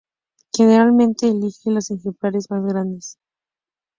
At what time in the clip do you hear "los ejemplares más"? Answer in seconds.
1.69-2.65